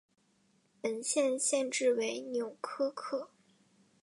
[0.81, 3.29] 本县县治为纽柯克。